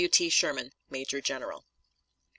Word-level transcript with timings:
W. 0.01 0.09
T. 0.09 0.29
SHERMAN, 0.29 0.73
Major 0.89 1.21
General. 1.21 1.63